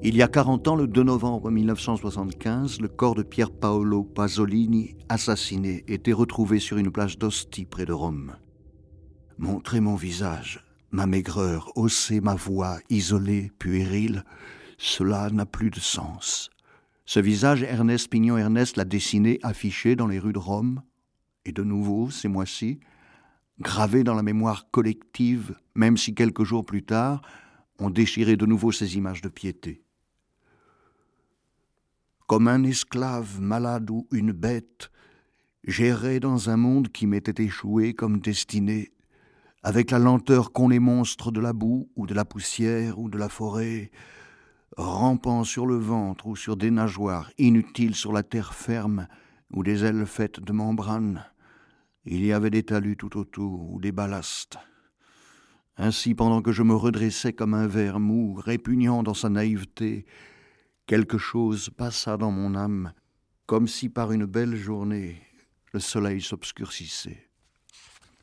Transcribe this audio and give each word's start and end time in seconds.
Il 0.00 0.16
y 0.16 0.22
a 0.22 0.28
40 0.28 0.68
ans, 0.68 0.76
le 0.76 0.86
2 0.86 1.02
novembre 1.02 1.50
1975, 1.50 2.80
le 2.80 2.86
corps 2.86 3.16
de 3.16 3.24
Pier 3.24 3.46
Paolo 3.60 4.04
Pasolini, 4.04 4.94
assassiné, 5.08 5.82
était 5.88 6.12
retrouvé 6.12 6.60
sur 6.60 6.76
une 6.78 6.92
plage 6.92 7.18
d'Ostie 7.18 7.64
près 7.64 7.84
de 7.84 7.92
Rome. 7.92 8.36
Montrer 9.38 9.80
mon 9.80 9.96
visage, 9.96 10.64
ma 10.92 11.06
maigreur, 11.06 11.72
hausser 11.74 12.20
ma 12.20 12.36
voix, 12.36 12.78
isolée, 12.90 13.50
puérile, 13.58 14.24
cela 14.78 15.30
n'a 15.30 15.46
plus 15.46 15.70
de 15.70 15.80
sens. 15.80 16.50
Ce 17.04 17.18
visage, 17.18 17.64
Ernest 17.64 18.08
Pignon-Ernest 18.08 18.76
l'a 18.76 18.84
dessiné, 18.84 19.40
affiché 19.42 19.96
dans 19.96 20.06
les 20.06 20.20
rues 20.20 20.32
de 20.32 20.38
Rome, 20.38 20.80
et 21.44 21.50
de 21.50 21.64
nouveau, 21.64 22.08
ces 22.08 22.28
mois-ci, 22.28 22.78
gravé 23.58 24.04
dans 24.04 24.14
la 24.14 24.22
mémoire 24.22 24.70
collective, 24.70 25.56
même 25.74 25.96
si 25.96 26.14
quelques 26.14 26.44
jours 26.44 26.64
plus 26.64 26.84
tard, 26.84 27.20
on 27.80 27.90
déchirait 27.90 28.36
de 28.36 28.46
nouveau 28.46 28.70
ces 28.70 28.96
images 28.96 29.22
de 29.22 29.28
piété. 29.28 29.82
Comme 32.28 32.46
un 32.46 32.62
esclave 32.62 33.40
malade 33.40 33.88
ou 33.90 34.06
une 34.12 34.32
bête, 34.32 34.90
j'errais 35.64 36.20
dans 36.20 36.50
un 36.50 36.58
monde 36.58 36.88
qui 36.88 37.06
m'était 37.06 37.42
échoué 37.42 37.94
comme 37.94 38.20
destiné, 38.20 38.92
avec 39.62 39.90
la 39.90 39.98
lenteur 39.98 40.52
qu'ont 40.52 40.68
les 40.68 40.78
monstres 40.78 41.32
de 41.32 41.40
la 41.40 41.54
boue 41.54 41.88
ou 41.96 42.06
de 42.06 42.12
la 42.12 42.26
poussière 42.26 42.98
ou 42.98 43.08
de 43.08 43.16
la 43.16 43.30
forêt, 43.30 43.90
rampant 44.76 45.42
sur 45.42 45.64
le 45.64 45.76
ventre 45.76 46.26
ou 46.26 46.36
sur 46.36 46.58
des 46.58 46.70
nageoires 46.70 47.30
inutiles 47.38 47.94
sur 47.94 48.12
la 48.12 48.22
terre 48.22 48.52
ferme 48.52 49.08
ou 49.50 49.62
des 49.62 49.82
ailes 49.84 50.04
faites 50.04 50.38
de 50.38 50.52
membranes. 50.52 51.24
Il 52.04 52.22
y 52.26 52.34
avait 52.34 52.50
des 52.50 52.62
talus 52.62 52.98
tout 52.98 53.16
autour 53.16 53.72
ou 53.72 53.80
des 53.80 53.90
ballasts. 53.90 54.58
Ainsi, 55.78 56.14
pendant 56.14 56.42
que 56.42 56.52
je 56.52 56.62
me 56.62 56.74
redressais 56.74 57.32
comme 57.32 57.54
un 57.54 57.66
ver 57.66 57.98
mou, 57.98 58.34
répugnant 58.34 59.02
dans 59.02 59.14
sa 59.14 59.30
naïveté, 59.30 60.04
quelque 60.88 61.18
chose 61.18 61.68
passa 61.76 62.16
dans 62.16 62.30
mon 62.32 62.56
âme, 62.56 62.92
comme 63.46 63.68
si 63.68 63.90
par 63.90 64.10
une 64.10 64.24
belle 64.24 64.56
journée 64.56 65.20
le 65.74 65.80
soleil 65.80 66.22
s'obscurcissait. 66.22 67.28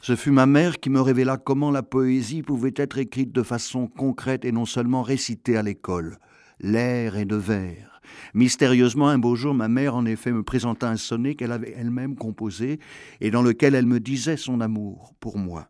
Ce 0.02 0.16
fut 0.16 0.32
ma 0.32 0.48
mère 0.48 0.80
qui 0.80 0.90
me 0.90 1.00
révéla 1.00 1.38
comment 1.38 1.70
la 1.70 1.84
poésie 1.84 2.42
pouvait 2.42 2.74
être 2.76 2.98
écrite 2.98 3.32
de 3.32 3.44
façon 3.44 3.88
concrète 3.88 4.46
et 4.46 4.52
non 4.52 4.66
seulement 4.66 5.04
récitée 5.04 5.58
à 5.58 5.62
l'école. 5.62 6.18
L'air 6.60 7.18
est 7.18 7.26
de 7.26 7.36
vers. 7.36 8.02
Mystérieusement, 8.34 9.10
un 9.10 9.20
beau 9.20 9.36
jour, 9.36 9.54
ma 9.54 9.68
mère 9.68 9.96
en 9.96 10.06
effet 10.06 10.32
me 10.32 10.44
présenta 10.44 10.90
un 10.90 10.98
sonnet 10.98 11.36
qu'elle 11.36 11.52
avait 11.52 11.76
elle-même 11.78 12.16
composé 12.16 12.80
et 13.22 13.30
dans 13.30 13.44
lequel 13.44 13.76
elle 13.76 13.86
me 13.86 14.00
disait 14.00 14.38
son 14.38 14.60
amour 14.60 15.14
pour 15.20 15.38
moi. 15.38 15.70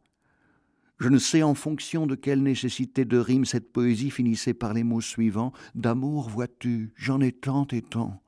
Je 1.00 1.10
ne 1.10 1.18
sais 1.18 1.44
en 1.44 1.56
fonction 1.56 2.08
de 2.08 2.16
quelle 2.16 2.42
nécessité 2.42 3.04
de 3.04 3.18
rime 3.18 3.46
cette 3.46 3.72
poésie 3.72 4.12
finissait 4.12 4.54
par 4.54 4.74
les 4.74 4.84
mots 4.84 5.02
suivants 5.02 5.52
D'amour, 5.76 6.30
vois-tu, 6.30 6.94
j'en 6.96 7.20
ai 7.20 7.34
tant 7.34 7.68
et 7.72 7.82
tant. 7.82 8.22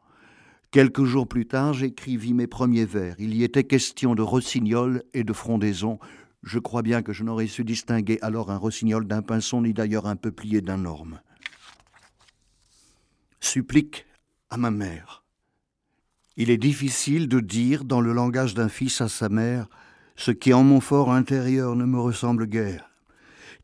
Quelques 0.72 1.06
jours 1.06 1.28
plus 1.28 1.46
tard, 1.46 1.74
j'écrivis 1.74 2.34
mes 2.34 2.48
premiers 2.48 2.86
vers. 2.86 3.16
Il 3.20 3.34
y 3.34 3.44
était 3.44 3.64
question 3.64 4.16
de 4.16 4.22
rossignol 4.22 5.04
et 5.14 5.24
de 5.24 5.32
frondaison. 5.32 5.98
Je 6.44 6.60
crois 6.60 6.82
bien 6.82 7.02
que 7.02 7.14
je 7.14 7.24
n'aurais 7.24 7.48
su 7.48 7.64
distinguer 7.64 8.20
alors 8.22 8.52
un 8.52 8.58
rossignol 8.58 9.08
d'un 9.08 9.22
pinson, 9.22 9.62
ni 9.62 9.74
d'ailleurs 9.74 10.06
un 10.06 10.18
peuplier 10.18 10.60
d'un 10.60 10.84
orme. 10.84 11.22
Supplique 13.40 14.06
à 14.50 14.58
ma 14.58 14.72
mère. 14.72 15.24
Il 16.36 16.50
est 16.50 16.58
difficile 16.58 17.30
de 17.30 17.40
dire, 17.40 17.86
dans 17.86 18.02
le 18.02 18.12
langage 18.12 18.54
d'un 18.54 18.70
fils 18.70 19.00
à 19.00 19.08
sa 19.08 19.30
mère, 19.30 19.70
ce 20.18 20.32
qui 20.32 20.52
en 20.52 20.64
mon 20.64 20.82
fort 20.82 21.12
intérieur 21.12 21.76
ne 21.76 21.86
me 21.86 22.00
ressemble 22.00 22.48
guère. 22.48 22.90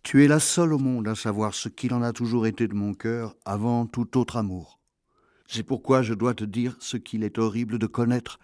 Tu 0.04 0.24
es 0.24 0.28
la 0.28 0.40
seule 0.40 0.74
au 0.74 0.78
monde 0.78 1.08
à 1.08 1.16
savoir 1.16 1.56
ce 1.56 1.68
qu'il 1.68 1.94
en 1.94 2.04
a 2.04 2.14
toujours 2.14 2.46
été 2.46 2.68
de 2.68 2.76
mon 2.76 2.94
cœur 2.94 3.36
avant 3.44 3.88
tout 3.88 4.18
autre 4.18 4.38
amour. 4.38 4.80
C'est 5.48 5.64
pourquoi 5.64 6.04
je 6.04 6.14
dois 6.14 6.36
te 6.36 6.44
dire 6.44 6.78
ce 6.80 6.98
qu'il 6.98 7.24
est 7.24 7.40
horrible 7.40 7.80
de 7.80 7.88
connaître. 7.88 8.40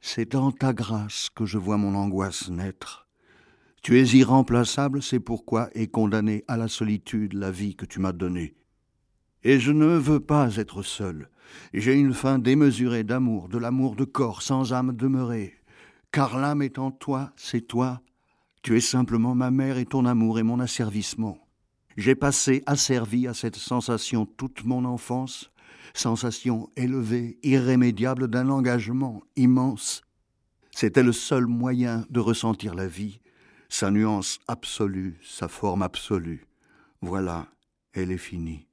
C'est 0.00 0.32
dans 0.32 0.50
ta 0.50 0.72
grâce 0.72 1.28
que 1.34 1.44
je 1.44 1.58
vois 1.58 1.76
mon 1.76 1.94
angoisse 1.94 2.48
naître. 2.48 3.06
Tu 3.82 4.00
es 4.00 4.16
irremplaçable, 4.16 5.02
c'est 5.02 5.20
pourquoi 5.20 5.68
est 5.74 5.88
condamné 5.88 6.44
à 6.48 6.56
la 6.56 6.68
solitude 6.68 7.34
la 7.34 7.50
vie 7.50 7.76
que 7.76 7.84
tu 7.84 8.00
m'as 8.00 8.12
donnée. 8.12 8.54
Et 9.44 9.60
je 9.60 9.72
ne 9.72 9.86
veux 9.86 10.20
pas 10.20 10.56
être 10.56 10.82
seul. 10.82 11.28
J'ai 11.74 11.94
une 11.94 12.14
faim 12.14 12.38
démesurée 12.38 13.04
d'amour, 13.04 13.48
de 13.48 13.58
l'amour 13.58 13.94
de 13.96 14.04
corps 14.04 14.40
sans 14.40 14.72
âme 14.72 14.96
demeurée 14.96 15.61
car 16.12 16.38
l'âme 16.38 16.62
est 16.62 16.78
en 16.78 16.90
toi, 16.90 17.32
c'est 17.36 17.66
toi. 17.66 18.02
Tu 18.62 18.76
es 18.76 18.80
simplement 18.80 19.34
ma 19.34 19.50
mère 19.50 19.78
et 19.78 19.86
ton 19.86 20.04
amour 20.04 20.38
et 20.38 20.42
mon 20.42 20.60
asservissement. 20.60 21.38
J'ai 21.96 22.14
passé 22.14 22.62
asservi 22.66 23.26
à 23.26 23.34
cette 23.34 23.56
sensation 23.56 24.24
toute 24.24 24.64
mon 24.64 24.84
enfance, 24.84 25.50
sensation 25.94 26.70
élevée, 26.76 27.38
irrémédiable 27.42 28.28
d'un 28.28 28.50
engagement 28.50 29.22
immense. 29.36 30.02
C'était 30.70 31.02
le 31.02 31.12
seul 31.12 31.46
moyen 31.46 32.06
de 32.08 32.20
ressentir 32.20 32.74
la 32.74 32.86
vie, 32.86 33.20
sa 33.68 33.90
nuance 33.90 34.38
absolue, 34.48 35.18
sa 35.22 35.48
forme 35.48 35.82
absolue. 35.82 36.46
Voilà, 37.00 37.48
elle 37.94 38.12
est 38.12 38.18
finie. 38.18 38.66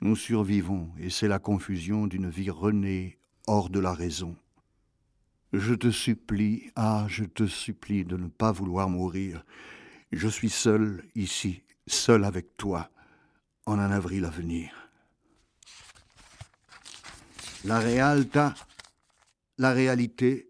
Nous 0.00 0.16
survivons, 0.16 0.90
et 0.98 1.10
c'est 1.10 1.28
la 1.28 1.38
confusion 1.38 2.06
d'une 2.06 2.28
vie 2.28 2.50
renée 2.50 3.18
hors 3.46 3.70
de 3.70 3.80
la 3.80 3.92
raison. 3.92 4.36
Je 5.52 5.74
te 5.74 5.90
supplie, 5.90 6.70
ah, 6.74 7.06
je 7.08 7.24
te 7.24 7.46
supplie 7.46 8.04
de 8.04 8.16
ne 8.16 8.28
pas 8.28 8.52
vouloir 8.52 8.88
mourir. 8.88 9.44
Je 10.12 10.28
suis 10.28 10.50
seul 10.50 11.04
ici, 11.14 11.62
seul 11.86 12.24
avec 12.24 12.56
toi, 12.56 12.90
en 13.64 13.78
un 13.78 13.90
avril 13.90 14.24
à 14.24 14.30
venir. 14.30 14.90
La 17.64 17.80
realta, 17.80 18.54
la 19.58 19.72
réalité, 19.72 20.48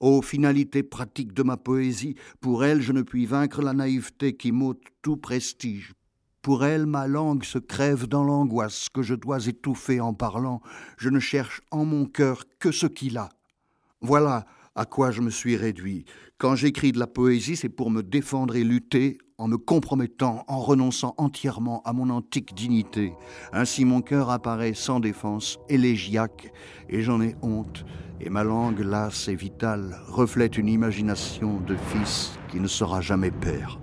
ô 0.00 0.22
finalité 0.22 0.82
pratique 0.82 1.32
de 1.32 1.42
ma 1.42 1.56
poésie, 1.56 2.16
pour 2.40 2.64
elle 2.64 2.80
je 2.80 2.92
ne 2.92 3.02
puis 3.02 3.26
vaincre 3.26 3.62
la 3.62 3.72
naïveté 3.72 4.36
qui 4.36 4.52
m'ôte 4.52 4.82
tout 5.02 5.16
prestige. 5.16 5.94
Pour 6.42 6.64
elle, 6.64 6.86
ma 6.86 7.06
langue 7.06 7.44
se 7.44 7.58
crève 7.58 8.06
dans 8.06 8.24
l'angoisse 8.24 8.88
que 8.88 9.02
je 9.02 9.14
dois 9.14 9.46
étouffer 9.46 10.00
en 10.00 10.14
parlant. 10.14 10.62
Je 10.96 11.08
ne 11.08 11.18
cherche 11.18 11.60
en 11.70 11.84
mon 11.84 12.06
cœur 12.06 12.44
que 12.58 12.70
ce 12.70 12.86
qu'il 12.86 13.18
a, 13.18 13.28
voilà 14.00 14.46
à 14.74 14.84
quoi 14.84 15.10
je 15.10 15.20
me 15.20 15.30
suis 15.30 15.56
réduit. 15.56 16.04
Quand 16.38 16.54
j'écris 16.54 16.92
de 16.92 17.00
la 17.00 17.08
poésie, 17.08 17.56
c'est 17.56 17.68
pour 17.68 17.90
me 17.90 18.02
défendre 18.02 18.54
et 18.54 18.62
lutter 18.62 19.18
en 19.38 19.48
me 19.48 19.56
compromettant, 19.56 20.44
en 20.46 20.60
renonçant 20.60 21.14
entièrement 21.16 21.82
à 21.84 21.92
mon 21.92 22.10
antique 22.10 22.54
dignité. 22.54 23.12
Ainsi 23.52 23.84
mon 23.84 24.02
cœur 24.02 24.30
apparaît 24.30 24.74
sans 24.74 25.00
défense, 25.00 25.58
élégiaque, 25.68 26.52
et 26.88 27.02
j'en 27.02 27.20
ai 27.20 27.34
honte, 27.42 27.84
et 28.20 28.30
ma 28.30 28.44
langue 28.44 28.80
lasse 28.80 29.28
et 29.28 29.36
vitale 29.36 30.00
reflète 30.08 30.58
une 30.58 30.68
imagination 30.68 31.60
de 31.60 31.76
fils 31.76 32.38
qui 32.48 32.60
ne 32.60 32.68
sera 32.68 33.00
jamais 33.00 33.30
père. 33.30 33.78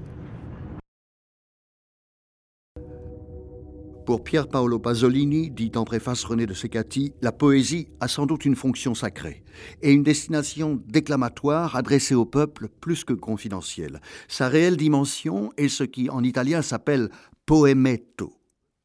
Pour 4.06 4.24
Pier 4.24 4.44
Paolo 4.52 4.78
Pasolini, 4.78 5.50
dit 5.50 5.72
en 5.76 5.84
préface 5.84 6.24
René 6.26 6.46
de 6.46 6.54
Secati, 6.54 7.14
la 7.24 7.32
poésie 7.32 7.88
a 8.00 8.08
sans 8.08 8.28
doute 8.28 8.46
une 8.46 8.56
fonction 8.56 8.94
sacrée 8.94 9.44
et 9.82 9.92
une 9.92 10.04
destination 10.04 10.80
déclamatoire 10.86 11.76
adressée 11.76 12.14
au 12.14 12.26
peuple 12.26 12.68
plus 12.70 13.04
que 13.04 13.14
confidentielle. 13.14 14.00
Sa 14.28 14.48
réelle 14.48 14.78
dimension 14.78 15.52
est 15.58 15.70
ce 15.70 15.84
qui 15.84 16.12
en 16.12 16.24
italien 16.24 16.62
s'appelle 16.62 17.10
poemetto 17.48 18.32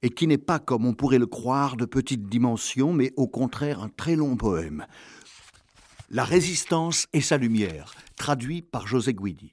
et 0.00 0.08
qui 0.08 0.26
n'est 0.26 0.38
pas, 0.38 0.58
comme 0.58 0.86
on 0.86 0.94
pourrait 0.94 1.18
le 1.18 1.26
croire, 1.26 1.76
de 1.76 1.84
petite 1.84 2.26
dimension, 2.26 2.94
mais 2.94 3.12
au 3.18 3.28
contraire 3.28 3.82
un 3.82 3.90
très 3.90 4.16
long 4.16 4.36
poème. 4.36 4.86
La 6.08 6.24
résistance 6.24 7.06
et 7.12 7.20
sa 7.20 7.36
lumière, 7.36 7.92
traduit 8.16 8.62
par 8.62 8.86
José 8.86 9.12
Guidi. 9.12 9.52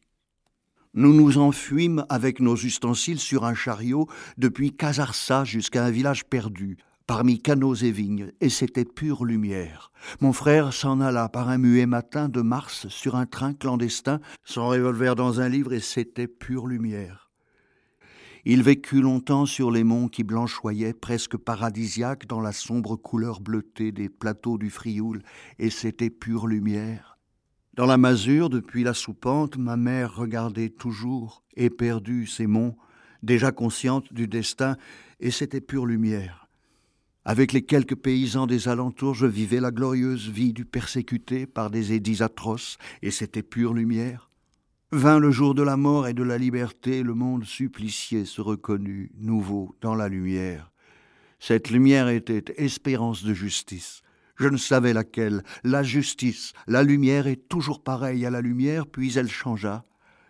Nous 0.98 1.14
nous 1.14 1.38
enfuîmes 1.38 2.08
avec 2.10 2.40
nos 2.40 2.56
ustensiles 2.56 3.20
sur 3.20 3.46
un 3.46 3.54
chariot 3.54 4.08
depuis 4.40 4.76
Casarsa 4.76 5.44
jusqu'à 5.44 5.86
un 5.86 5.92
village 5.92 6.26
perdu, 6.26 6.80
parmi 7.06 7.40
canaux 7.40 7.76
et 7.76 7.92
vignes, 7.92 8.32
et 8.42 8.50
c'était 8.50 8.84
pure 8.84 9.24
lumière. 9.24 9.92
Mon 10.22 10.34
frère 10.34 10.74
s'en 10.74 11.00
alla 11.00 11.30
par 11.30 11.50
un 11.50 11.60
muet 11.60 11.86
matin 11.86 12.30
de 12.30 12.42
mars 12.42 12.88
sur 12.88 13.16
un 13.16 13.28
train 13.28 13.54
clandestin, 13.54 14.22
son 14.44 14.70
revolver 14.70 15.14
dans 15.14 15.40
un 15.40 15.50
livre, 15.50 15.72
et 15.72 15.82
c'était 15.82 16.26
pure 16.26 16.66
lumière. 16.66 17.30
Il 18.44 18.64
vécut 18.64 19.02
longtemps 19.02 19.46
sur 19.46 19.70
les 19.70 19.84
monts 19.84 20.08
qui 20.08 20.24
blanchoyaient, 20.24 20.94
presque 20.94 21.38
paradisiaques 21.38 22.26
dans 22.26 22.42
la 22.42 22.54
sombre 22.54 22.96
couleur 22.96 23.40
bleutée 23.40 23.92
des 23.92 24.10
plateaux 24.10 24.58
du 24.58 24.72
Frioul, 24.72 25.22
et 25.60 25.70
c'était 25.70 26.10
pure 26.10 26.48
lumière. 26.48 27.17
Dans 27.78 27.86
la 27.86 27.98
masure, 27.98 28.50
depuis 28.50 28.84
la 28.84 28.96
soupente, 28.96 29.56
ma 29.56 29.78
mère 29.78 30.16
regardait 30.16 30.70
toujours, 30.70 31.44
éperdue, 31.56 32.26
ces 32.26 32.48
monts, 32.48 32.76
déjà 33.22 33.52
consciente 33.52 34.12
du 34.12 34.28
destin, 34.28 34.78
et 35.20 35.30
c'était 35.30 35.62
pure 35.62 35.86
lumière. 35.86 36.48
Avec 37.24 37.54
les 37.54 37.62
quelques 37.62 37.96
paysans 37.96 38.48
des 38.48 38.68
alentours, 38.68 39.14
je 39.14 39.28
vivais 39.28 39.60
la 39.60 39.70
glorieuse 39.70 40.28
vie 40.28 40.54
du 40.54 40.66
persécuté 40.66 41.46
par 41.46 41.70
des 41.70 41.94
édits 41.94 42.24
atroces, 42.24 42.80
et 43.04 43.12
c'était 43.12 43.44
pure 43.44 43.76
lumière. 43.76 44.32
Vint 44.92 45.20
le 45.20 45.30
jour 45.30 45.54
de 45.54 45.62
la 45.62 45.78
mort 45.78 46.08
et 46.08 46.16
de 46.16 46.24
la 46.24 46.40
liberté, 46.40 47.04
le 47.04 47.14
monde 47.14 47.44
supplicié 47.44 48.26
se 48.26 48.42
reconnut, 48.42 49.12
nouveau, 49.20 49.76
dans 49.82 49.94
la 49.94 50.10
lumière. 50.10 50.72
Cette 51.38 51.70
lumière 51.70 52.08
était 52.08 52.56
espérance 52.58 53.24
de 53.24 53.36
justice. 53.36 54.02
Je 54.38 54.48
ne 54.48 54.58
savais 54.58 54.94
laquelle. 54.94 55.44
La 55.64 55.84
justice, 55.84 56.54
la 56.68 56.84
lumière 56.84 57.28
est 57.28 57.48
toujours 57.50 57.84
pareille 57.84 58.26
à 58.26 58.30
la 58.30 58.42
lumière, 58.42 58.88
puis 58.88 59.18
elle 59.18 59.30
changea. 59.30 59.84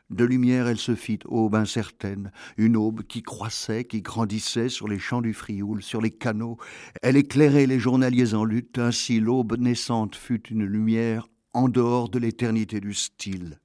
De 0.09 0.23
lumière, 0.23 0.67
elle 0.67 0.77
se 0.77 0.95
fit 0.95 1.19
aube 1.25 1.55
incertaine, 1.55 2.31
une 2.55 2.77
aube 2.77 3.03
qui 3.03 3.21
croissait, 3.21 3.83
qui 3.83 4.01
grandissait 4.01 4.69
sur 4.69 4.87
les 4.87 4.99
champs 4.99 5.21
du 5.21 5.33
Frioul, 5.33 5.83
sur 5.83 5.99
les 5.99 6.11
canaux. 6.11 6.57
Elle 7.01 7.17
éclairait 7.17 7.65
les 7.65 7.79
journaliers 7.79 8.33
en 8.33 8.45
lutte, 8.45 8.79
ainsi 8.79 9.19
l'aube 9.19 9.57
naissante 9.57 10.15
fut 10.15 10.47
une 10.47 10.63
lumière 10.63 11.27
en 11.53 11.67
dehors 11.67 12.07
de 12.07 12.19
l'éternité 12.19 12.79
du 12.79 12.93
style. 12.93 13.59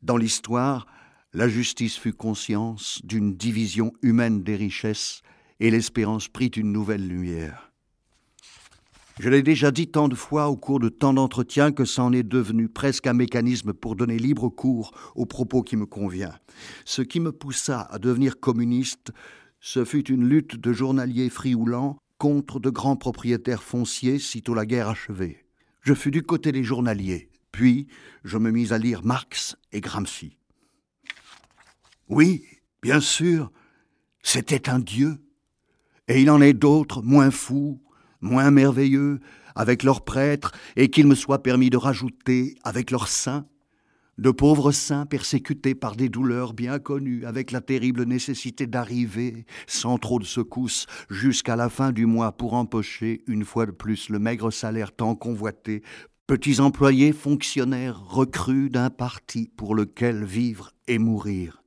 Dans 0.00 0.16
l'histoire, 0.16 0.86
la 1.32 1.48
justice 1.48 1.98
fut 1.98 2.12
conscience 2.12 3.00
d'une 3.02 3.34
division 3.34 3.92
humaine 4.02 4.44
des 4.44 4.54
richesses, 4.54 5.22
et 5.58 5.72
l'espérance 5.72 6.28
prit 6.28 6.46
une 6.46 6.70
nouvelle 6.70 7.08
lumière. 7.08 7.67
Je 9.20 9.28
l'ai 9.28 9.42
déjà 9.42 9.72
dit 9.72 9.88
tant 9.88 10.06
de 10.06 10.14
fois 10.14 10.48
au 10.48 10.56
cours 10.56 10.78
de 10.78 10.88
tant 10.88 11.12
d'entretiens 11.12 11.72
que 11.72 11.84
c'en 11.84 12.12
est 12.12 12.22
devenu 12.22 12.68
presque 12.68 13.08
un 13.08 13.14
mécanisme 13.14 13.72
pour 13.72 13.96
donner 13.96 14.16
libre 14.16 14.48
cours 14.48 14.92
aux 15.16 15.26
propos 15.26 15.64
qui 15.64 15.76
me 15.76 15.86
convient. 15.86 16.34
Ce 16.84 17.02
qui 17.02 17.18
me 17.18 17.32
poussa 17.32 17.80
à 17.80 17.98
devenir 17.98 18.38
communiste, 18.38 19.10
ce 19.58 19.84
fut 19.84 20.08
une 20.08 20.28
lutte 20.28 20.54
de 20.54 20.72
journaliers 20.72 21.30
frioulants 21.30 21.98
contre 22.18 22.60
de 22.60 22.70
grands 22.70 22.94
propriétaires 22.94 23.64
fonciers 23.64 24.20
sitôt 24.20 24.54
la 24.54 24.66
guerre 24.66 24.88
achevée. 24.88 25.44
Je 25.80 25.94
fus 25.94 26.12
du 26.12 26.22
côté 26.22 26.52
des 26.52 26.62
journaliers, 26.62 27.28
puis 27.50 27.88
je 28.22 28.38
me 28.38 28.52
mis 28.52 28.72
à 28.72 28.78
lire 28.78 29.04
Marx 29.04 29.56
et 29.72 29.80
Gramsci. 29.80 30.36
Oui, 32.08 32.44
bien 32.82 33.00
sûr, 33.00 33.50
c'était 34.22 34.68
un 34.68 34.78
dieu, 34.78 35.18
et 36.06 36.22
il 36.22 36.30
en 36.30 36.40
est 36.40 36.54
d'autres 36.54 37.02
moins 37.02 37.32
fous, 37.32 37.80
moins 38.20 38.50
merveilleux, 38.50 39.20
avec 39.54 39.82
leurs 39.82 40.04
prêtres, 40.04 40.52
et 40.76 40.90
qu'il 40.90 41.06
me 41.06 41.14
soit 41.14 41.42
permis 41.42 41.70
de 41.70 41.76
rajouter 41.76 42.54
avec 42.64 42.90
leurs 42.90 43.08
saints, 43.08 43.46
de 44.18 44.30
pauvres 44.30 44.72
saints 44.72 45.06
persécutés 45.06 45.74
par 45.74 45.94
des 45.94 46.08
douleurs 46.08 46.52
bien 46.52 46.78
connues, 46.78 47.24
avec 47.24 47.52
la 47.52 47.60
terrible 47.60 48.02
nécessité 48.02 48.66
d'arriver, 48.66 49.46
sans 49.66 49.98
trop 49.98 50.18
de 50.18 50.24
secousses, 50.24 50.86
jusqu'à 51.08 51.56
la 51.56 51.68
fin 51.68 51.92
du 51.92 52.06
mois 52.06 52.32
pour 52.32 52.54
empocher, 52.54 53.22
une 53.26 53.44
fois 53.44 53.66
de 53.66 53.70
plus, 53.70 54.08
le 54.08 54.18
maigre 54.18 54.50
salaire 54.50 54.94
tant 54.94 55.14
convoité, 55.14 55.82
petits 56.26 56.60
employés 56.60 57.12
fonctionnaires 57.12 58.00
recrues 58.04 58.70
d'un 58.70 58.90
parti 58.90 59.50
pour 59.56 59.74
lequel 59.74 60.24
vivre 60.24 60.72
et 60.88 60.98
mourir 60.98 61.62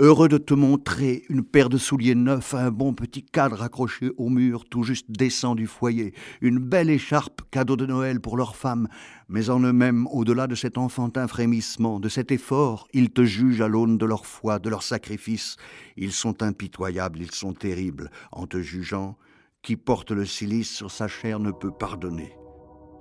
heureux 0.00 0.28
de 0.28 0.38
te 0.38 0.54
montrer 0.54 1.24
une 1.28 1.44
paire 1.44 1.68
de 1.68 1.76
souliers 1.76 2.14
neufs, 2.14 2.54
un 2.54 2.70
bon 2.70 2.94
petit 2.94 3.22
cadre 3.22 3.62
accroché 3.62 4.10
au 4.16 4.30
mur 4.30 4.64
tout 4.64 4.82
juste 4.82 5.10
descend 5.10 5.58
du 5.58 5.66
foyer, 5.66 6.14
une 6.40 6.58
belle 6.58 6.88
écharpe 6.88 7.42
cadeau 7.50 7.76
de 7.76 7.84
Noël 7.84 8.18
pour 8.18 8.38
leurs 8.38 8.56
femmes, 8.56 8.88
mais 9.28 9.50
en 9.50 9.60
eux-mêmes, 9.60 10.06
au-delà 10.06 10.46
de 10.46 10.54
cet 10.54 10.78
enfantin 10.78 11.28
frémissement, 11.28 12.00
de 12.00 12.08
cet 12.08 12.32
effort, 12.32 12.88
ils 12.94 13.10
te 13.10 13.24
jugent 13.24 13.60
à 13.60 13.68
l'aune 13.68 13.98
de 13.98 14.06
leur 14.06 14.24
foi, 14.24 14.58
de 14.58 14.70
leur 14.70 14.82
sacrifice. 14.82 15.56
Ils 15.98 16.12
sont 16.12 16.42
impitoyables, 16.42 17.20
ils 17.20 17.32
sont 17.32 17.52
terribles. 17.52 18.10
En 18.32 18.46
te 18.46 18.62
jugeant, 18.62 19.18
qui 19.60 19.76
porte 19.76 20.12
le 20.12 20.24
cilice 20.24 20.70
sur 20.70 20.90
sa 20.90 21.08
chair 21.08 21.38
ne 21.40 21.50
peut 21.50 21.72
pardonner. 21.72 22.39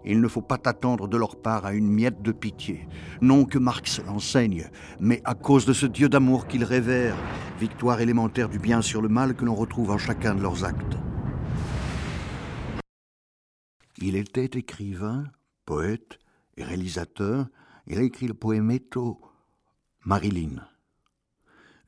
Il 0.05 0.21
ne 0.21 0.27
faut 0.27 0.41
pas 0.41 0.57
t'attendre 0.57 1.07
de 1.07 1.17
leur 1.17 1.41
part 1.41 1.65
à 1.65 1.73
une 1.73 1.89
miette 1.89 2.21
de 2.21 2.31
pitié. 2.31 2.87
Non 3.21 3.45
que 3.45 3.57
Marx 3.57 4.01
l'enseigne, 4.05 4.69
mais 4.99 5.21
à 5.25 5.35
cause 5.35 5.65
de 5.65 5.73
ce 5.73 5.85
Dieu 5.85 6.09
d'amour 6.09 6.47
qu'ils 6.47 6.63
révèrent, 6.63 7.17
victoire 7.59 7.99
élémentaire 7.99 8.49
du 8.49 8.59
bien 8.59 8.81
sur 8.81 9.01
le 9.01 9.09
mal 9.09 9.35
que 9.35 9.45
l'on 9.45 9.55
retrouve 9.55 9.91
en 9.91 9.97
chacun 9.97 10.35
de 10.35 10.41
leurs 10.41 10.63
actes. 10.63 10.97
Il 14.01 14.15
était 14.15 14.57
écrivain, 14.57 15.25
poète 15.65 16.19
et 16.55 16.63
réalisateur. 16.63 17.49
Il 17.87 17.97
a 17.97 18.03
écrit 18.03 18.27
le 18.27 18.33
poémetto 18.33 19.19
Marilyn. 20.05 20.65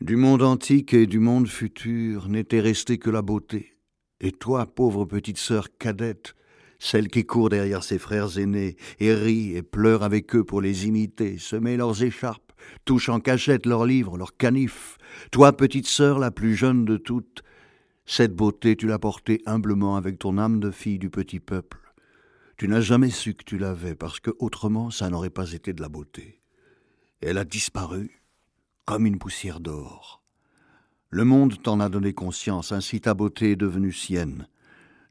Du 0.01 0.17
monde 0.17 0.41
antique 0.41 0.93
et 0.93 1.07
du 1.07 1.19
monde 1.19 1.47
futur 1.47 2.27
n'était 2.27 2.59
resté 2.59 2.97
que 2.97 3.09
la 3.09 3.21
beauté. 3.21 3.77
Et 4.19 4.31
toi, 4.31 4.65
pauvre 4.65 5.05
petite 5.05 5.37
sœur 5.37 5.77
cadette, 5.77 6.35
celle 6.81 7.09
qui 7.09 7.25
court 7.27 7.49
derrière 7.49 7.83
ses 7.83 7.99
frères 7.99 8.39
aînés 8.39 8.75
et 8.99 9.13
rit 9.13 9.55
et 9.55 9.61
pleure 9.61 10.01
avec 10.01 10.35
eux 10.35 10.43
pour 10.43 10.61
les 10.61 10.87
imiter, 10.87 11.37
se 11.37 11.55
met 11.55 11.77
leurs 11.77 12.01
écharpes, 12.01 12.53
touche 12.85 13.07
en 13.07 13.19
cachette 13.19 13.67
leurs 13.67 13.85
livres, 13.85 14.17
leurs 14.17 14.35
canifs. 14.35 14.97
Toi, 15.31 15.55
petite 15.55 15.85
sœur, 15.85 16.17
la 16.17 16.31
plus 16.31 16.55
jeune 16.55 16.83
de 16.83 16.97
toutes, 16.97 17.43
cette 18.07 18.35
beauté 18.35 18.75
tu 18.75 18.87
l'as 18.87 18.97
portée 18.97 19.43
humblement 19.45 19.95
avec 19.95 20.17
ton 20.17 20.39
âme 20.39 20.59
de 20.59 20.71
fille 20.71 20.97
du 20.97 21.11
petit 21.11 21.39
peuple. 21.39 21.77
Tu 22.57 22.67
n'as 22.67 22.81
jamais 22.81 23.11
su 23.11 23.35
que 23.35 23.43
tu 23.43 23.59
l'avais, 23.59 23.93
parce 23.93 24.19
que 24.19 24.31
autrement 24.39 24.89
ça 24.89 25.07
n'aurait 25.11 25.29
pas 25.29 25.51
été 25.53 25.73
de 25.73 25.81
la 25.81 25.89
beauté. 25.89 26.41
Elle 27.21 27.37
a 27.37 27.45
disparu 27.45 28.23
comme 28.85 29.05
une 29.05 29.19
poussière 29.19 29.59
d'or. 29.59 30.23
Le 31.11 31.25
monde 31.25 31.61
t'en 31.61 31.79
a 31.79 31.89
donné 31.89 32.13
conscience, 32.13 32.71
ainsi 32.71 33.01
ta 33.01 33.13
beauté 33.13 33.51
est 33.51 33.55
devenue 33.55 33.93
sienne. 33.93 34.47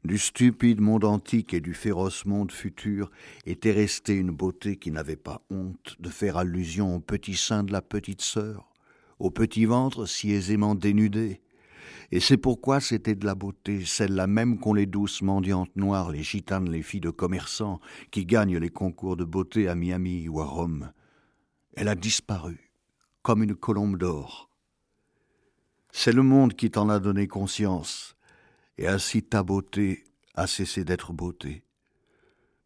Du 0.03 0.17
stupide 0.17 0.81
monde 0.81 1.05
antique 1.05 1.53
et 1.53 1.61
du 1.61 1.75
féroce 1.75 2.25
monde 2.25 2.51
futur 2.51 3.11
était 3.45 3.71
restée 3.71 4.15
une 4.15 4.31
beauté 4.31 4.77
qui 4.77 4.89
n'avait 4.89 5.15
pas 5.15 5.43
honte 5.51 5.95
de 5.99 6.09
faire 6.09 6.37
allusion 6.37 6.95
au 6.95 6.99
petit 6.99 7.35
sein 7.35 7.63
de 7.63 7.71
la 7.71 7.83
petite 7.83 8.23
sœur, 8.23 8.73
au 9.19 9.29
petit 9.29 9.65
ventre 9.65 10.07
si 10.07 10.31
aisément 10.31 10.73
dénudé. 10.73 11.41
Et 12.11 12.19
c'est 12.19 12.37
pourquoi 12.37 12.79
c'était 12.79 13.13
de 13.13 13.27
la 13.27 13.35
beauté, 13.35 13.85
celle-là 13.85 14.25
même 14.25 14.59
qu'ont 14.59 14.73
les 14.73 14.87
douces 14.87 15.21
mendiantes 15.21 15.75
noires, 15.75 16.11
les 16.11 16.23
gitanes, 16.23 16.69
les 16.69 16.81
filles 16.81 16.99
de 16.99 17.11
commerçants, 17.11 17.79
qui 18.09 18.25
gagnent 18.25 18.57
les 18.57 18.69
concours 18.69 19.15
de 19.15 19.23
beauté 19.23 19.67
à 19.67 19.75
Miami 19.75 20.27
ou 20.27 20.41
à 20.41 20.45
Rome. 20.45 20.91
Elle 21.75 21.87
a 21.87 21.95
disparu, 21.95 22.71
comme 23.21 23.43
une 23.43 23.55
colombe 23.55 23.97
d'or. 23.97 24.49
C'est 25.91 26.11
le 26.11 26.23
monde 26.23 26.55
qui 26.55 26.71
t'en 26.71 26.89
a 26.89 26.99
donné 26.99 27.27
conscience, 27.27 28.15
et 28.81 28.87
ainsi 28.87 29.21
ta 29.21 29.43
beauté 29.43 30.03
a 30.33 30.47
cessé 30.47 30.83
d'être 30.83 31.13
beauté. 31.13 31.63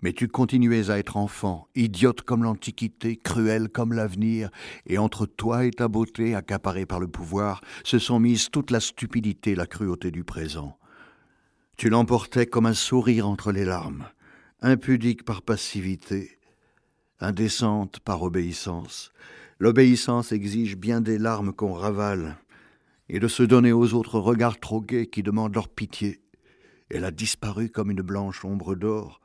Mais 0.01 0.13
tu 0.13 0.29
continuais 0.29 0.89
à 0.89 0.97
être 0.97 1.17
enfant, 1.17 1.67
idiote 1.75 2.21
comme 2.21 2.43
l'Antiquité, 2.43 3.17
cruel 3.17 3.67
comme 3.67 3.91
l'avenir, 3.91 4.49
et 4.85 4.97
entre 4.97 5.25
toi 5.25 5.65
et 5.65 5.71
ta 5.71 5.89
beauté, 5.89 6.33
accaparée 6.33 6.85
par 6.85 7.01
le 7.01 7.09
pouvoir, 7.09 7.59
se 7.83 7.99
sont 7.99 8.19
mises 8.19 8.49
toute 8.49 8.71
la 8.71 8.79
stupidité 8.79 9.51
et 9.51 9.55
la 9.55 9.65
cruauté 9.65 10.09
du 10.09 10.23
présent. 10.23 10.77
Tu 11.75 11.89
l'emportais 11.89 12.45
comme 12.45 12.65
un 12.65 12.73
sourire 12.73 13.27
entre 13.27 13.51
les 13.51 13.65
larmes, 13.65 14.07
impudique 14.61 15.25
par 15.25 15.41
passivité, 15.41 16.39
indécente 17.19 17.99
par 17.99 18.21
obéissance. 18.23 19.11
L'obéissance 19.59 20.31
exige 20.31 20.77
bien 20.77 21.01
des 21.01 21.17
larmes 21.17 21.51
qu'on 21.51 21.73
ravale, 21.73 22.37
et 23.09 23.19
de 23.19 23.27
se 23.27 23.43
donner 23.43 23.71
aux 23.71 23.93
autres 23.93 24.19
regards 24.19 24.59
trop 24.59 24.81
gais 24.81 25.07
qui 25.07 25.23
demandent 25.23 25.55
leur 25.55 25.69
pitié. 25.69 26.21
Elle 26.89 27.05
a 27.05 27.11
disparu 27.11 27.69
comme 27.69 27.91
une 27.91 28.01
blanche 28.01 28.45
ombre 28.45 28.75
d'or. 28.75 29.21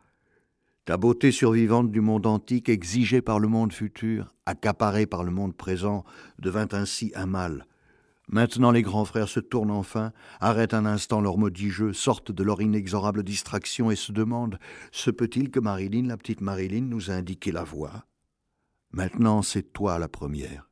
Ta 0.84 0.96
beauté 0.96 1.30
survivante 1.30 1.90
du 1.90 2.00
monde 2.00 2.26
antique, 2.26 2.68
exigée 2.68 3.22
par 3.22 3.38
le 3.38 3.48
monde 3.48 3.72
futur, 3.72 4.34
accaparée 4.46 5.06
par 5.06 5.24
le 5.24 5.30
monde 5.30 5.54
présent, 5.54 6.04
devint 6.38 6.68
ainsi 6.72 7.12
un 7.14 7.26
mal. 7.26 7.66
Maintenant 8.28 8.70
les 8.70 8.82
grands 8.82 9.04
frères 9.04 9.28
se 9.28 9.40
tournent 9.40 9.72
enfin, 9.72 10.12
arrêtent 10.40 10.74
un 10.74 10.86
instant 10.86 11.20
leur 11.20 11.36
maudit 11.36 11.70
jeu, 11.70 11.92
sortent 11.92 12.32
de 12.32 12.44
leur 12.44 12.62
inexorable 12.62 13.24
distraction 13.24 13.90
et 13.90 13.96
se 13.96 14.12
demandent 14.12 14.58
Se 14.92 15.10
peut-il 15.10 15.50
que 15.50 15.60
Marilyn, 15.60 16.06
la 16.06 16.16
petite 16.16 16.40
Marilyn, 16.40 16.82
nous 16.82 17.10
a 17.10 17.14
indiqué 17.14 17.50
la 17.50 17.64
voie? 17.64 18.06
Maintenant 18.92 19.42
c'est 19.42 19.72
toi 19.72 19.98
la 19.98 20.08
première. 20.08 20.69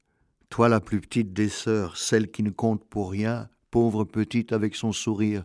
Toi 0.50 0.68
la 0.68 0.80
plus 0.80 1.00
petite 1.00 1.32
des 1.32 1.48
sœurs, 1.48 1.96
celle 1.96 2.30
qui 2.30 2.42
ne 2.42 2.50
compte 2.50 2.84
pour 2.88 3.10
rien, 3.10 3.48
pauvre 3.70 4.04
petite 4.04 4.52
avec 4.52 4.74
son 4.74 4.92
sourire, 4.92 5.44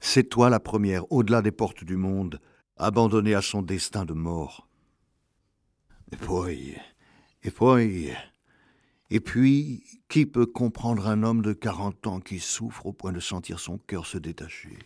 c'est 0.00 0.28
toi 0.28 0.48
la 0.48 0.60
première, 0.60 1.10
au-delà 1.12 1.42
des 1.42 1.50
portes 1.50 1.84
du 1.84 1.96
monde, 1.96 2.40
abandonnée 2.76 3.34
à 3.34 3.42
son 3.42 3.62
destin 3.62 4.04
de 4.04 4.12
mort. 4.12 4.68
Et 6.12 6.16
puis, 6.16 6.76
et 7.42 7.50
puis, 7.50 8.10
et 9.10 9.20
puis, 9.20 9.84
qui 10.08 10.26
peut 10.26 10.46
comprendre 10.46 11.08
un 11.08 11.22
homme 11.22 11.42
de 11.42 11.52
quarante 11.52 12.06
ans 12.06 12.20
qui 12.20 12.40
souffre 12.40 12.86
au 12.86 12.92
point 12.92 13.12
de 13.12 13.20
sentir 13.20 13.58
son 13.58 13.78
cœur 13.78 14.06
se 14.06 14.18
détacher? 14.18 14.78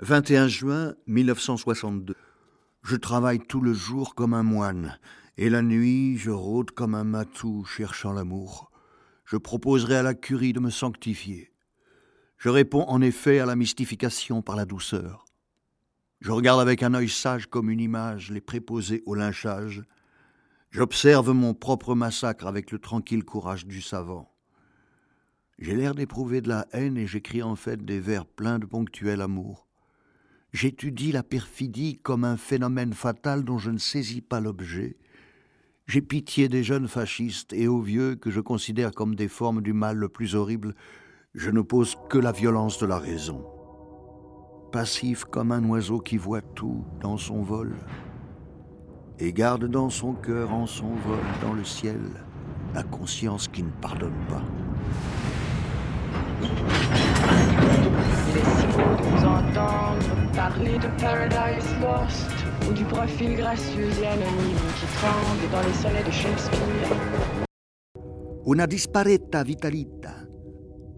21 0.00 0.48
juin 0.48 0.94
1962. 1.06 2.16
Je 2.82 2.96
travaille 2.96 3.38
tout 3.38 3.60
le 3.60 3.72
jour 3.72 4.14
comme 4.14 4.34
un 4.34 4.42
moine, 4.42 4.98
et 5.36 5.50
la 5.50 5.62
nuit, 5.62 6.16
je 6.16 6.30
rôde 6.30 6.70
comme 6.70 6.94
un 6.94 7.04
matou 7.04 7.64
cherchant 7.64 8.12
l'amour. 8.12 8.70
Je 9.24 9.36
proposerai 9.36 9.96
à 9.96 10.02
la 10.02 10.14
curie 10.14 10.52
de 10.52 10.60
me 10.60 10.70
sanctifier. 10.70 11.52
Je 12.38 12.48
réponds 12.48 12.84
en 12.88 13.00
effet 13.00 13.38
à 13.38 13.46
la 13.46 13.56
mystification 13.56 14.42
par 14.42 14.54
la 14.54 14.66
douceur. 14.66 15.24
Je 16.20 16.30
regarde 16.30 16.60
avec 16.60 16.82
un 16.82 16.94
œil 16.94 17.08
sage 17.08 17.46
comme 17.46 17.70
une 17.70 17.80
image 17.80 18.30
les 18.30 18.40
préposés 18.40 19.02
au 19.06 19.14
lynchage. 19.14 19.82
J'observe 20.70 21.30
mon 21.32 21.54
propre 21.54 21.94
massacre 21.94 22.46
avec 22.46 22.70
le 22.70 22.78
tranquille 22.78 23.24
courage 23.24 23.66
du 23.66 23.80
savant. 23.80 24.30
J'ai 25.58 25.74
l'air 25.74 25.94
d'éprouver 25.94 26.40
de 26.40 26.48
la 26.48 26.66
haine 26.72 26.96
et 26.96 27.06
j'écris 27.06 27.42
en 27.42 27.56
fait 27.56 27.84
des 27.84 28.00
vers 28.00 28.26
pleins 28.26 28.58
de 28.58 28.66
ponctuel 28.66 29.20
amour. 29.20 29.66
J'étudie 30.52 31.12
la 31.12 31.22
perfidie 31.22 31.98
comme 32.02 32.24
un 32.24 32.36
phénomène 32.36 32.92
fatal 32.92 33.44
dont 33.44 33.58
je 33.58 33.70
ne 33.70 33.78
saisis 33.78 34.20
pas 34.20 34.40
l'objet. 34.40 34.96
J'ai 35.86 36.00
pitié 36.00 36.48
des 36.48 36.62
jeunes 36.62 36.88
fascistes 36.88 37.52
et 37.52 37.68
aux 37.68 37.82
vieux 37.82 38.14
que 38.16 38.30
je 38.30 38.40
considère 38.40 38.92
comme 38.92 39.14
des 39.14 39.28
formes 39.28 39.60
du 39.60 39.74
mal 39.74 39.96
le 39.98 40.08
plus 40.08 40.34
horrible. 40.34 40.74
Je 41.34 41.50
n'oppose 41.50 41.96
que 42.08 42.16
la 42.16 42.32
violence 42.32 42.78
de 42.78 42.86
la 42.86 42.98
raison. 42.98 43.44
Passif 44.72 45.24
comme 45.24 45.52
un 45.52 45.62
oiseau 45.68 45.98
qui 46.00 46.16
voit 46.16 46.40
tout 46.40 46.84
dans 47.00 47.18
son 47.18 47.42
vol 47.42 47.76
et 49.18 49.32
garde 49.32 49.66
dans 49.66 49.90
son 49.90 50.14
cœur 50.14 50.52
en 50.52 50.66
son 50.66 50.94
vol 50.94 51.20
dans 51.42 51.52
le 51.52 51.64
ciel 51.64 52.00
la 52.74 52.82
conscience 52.82 53.46
qui 53.46 53.62
ne 53.62 53.70
pardonne 53.70 54.12
pas. 54.28 54.42
De 58.34 58.40
vous 58.40 59.24
entendre 59.24 60.32
parler 60.34 60.76
de 60.78 60.88
Paradise 61.00 61.70
Lost 61.80 62.32
ou 62.68 62.72
du 62.72 62.84
profil 62.84 63.36
gracieux 63.36 63.88
et 64.02 64.06
anonyme 64.08 64.56
qui 64.74 64.86
tremble 64.98 65.46
dans 65.52 65.62
les 65.62 66.02
de 66.02 66.10
Shakespeare. 66.10 66.88
Una 68.44 68.66
disparetta 68.66 69.44
vitalita 69.44 70.14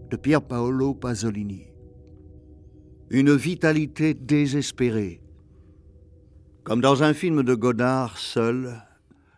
de 0.09 0.17
Pier 0.17 0.41
Paolo 0.41 0.95
Pasolini. 0.95 1.67
Une 3.11 3.35
vitalité 3.35 4.15
désespérée. 4.15 5.21
Comme 6.63 6.81
dans 6.81 7.03
un 7.03 7.13
film 7.13 7.43
de 7.43 7.53
Godard 7.53 8.17
seul, 8.17 8.81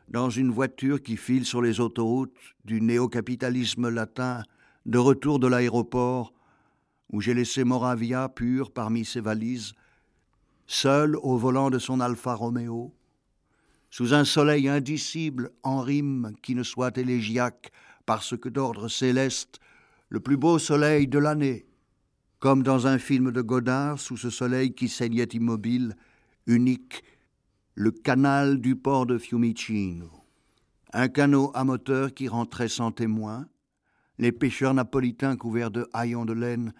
dans 0.07 0.29
une 0.29 0.51
voiture 0.51 1.01
qui 1.01 1.17
file 1.17 1.43
sur 1.43 1.61
les 1.61 1.81
autoroutes 1.81 2.55
du 2.63 2.79
néocapitalisme 2.79 3.89
latin, 3.89 4.43
de 4.85 4.97
retour 4.97 5.39
de 5.39 5.47
l'aéroport, 5.47 6.33
où 7.11 7.21
j'ai 7.21 7.33
laissé 7.33 7.63
Moravia 7.63 8.29
pur 8.29 8.71
parmi 8.71 9.05
ses 9.05 9.21
valises, 9.21 9.73
seul 10.67 11.15
au 11.17 11.37
volant 11.37 11.69
de 11.69 11.79
son 11.79 11.99
Alfa 11.99 12.35
Romeo, 12.35 12.93
sous 13.89 14.13
un 14.13 14.23
soleil 14.23 14.69
indicible 14.69 15.51
en 15.63 15.81
rime 15.81 16.33
qui 16.43 16.53
ne 16.53 16.63
soit 16.63 16.97
élégiaque 16.97 17.71
parce 18.05 18.37
que 18.37 18.49
d'ordre 18.49 18.87
céleste, 18.87 19.59
le 20.09 20.19
plus 20.19 20.37
beau 20.37 20.59
soleil 20.59 21.07
de 21.07 21.19
l'année, 21.19 21.65
comme 22.39 22.63
dans 22.63 22.87
un 22.87 22.97
film 22.97 23.31
de 23.31 23.41
Godard 23.41 23.99
sous 23.99 24.17
ce 24.17 24.29
soleil 24.29 24.73
qui 24.73 24.87
saignait 24.87 25.23
immobile, 25.33 25.95
unique, 26.47 27.03
le 27.75 27.91
canal 27.91 28.59
du 28.59 28.75
port 28.75 29.05
de 29.05 29.17
Fiumicino. 29.17 30.09
Un 30.93 31.07
canot 31.07 31.51
à 31.53 31.63
moteur 31.63 32.13
qui 32.13 32.27
rentrait 32.27 32.69
sans 32.69 32.91
témoin, 32.91 33.47
les 34.17 34.31
pêcheurs 34.31 34.73
napolitains 34.73 35.37
couverts 35.37 35.71
de 35.71 35.87
haillons 35.93 36.25
de 36.25 36.33
laine, 36.33 36.73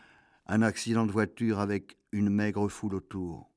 un 0.50 0.64
accident 0.64 1.06
de 1.06 1.12
voiture 1.12 1.60
avec 1.60 1.96
une 2.12 2.30
maigre 2.30 2.68
foule 2.68 2.96
autour. 2.96 3.52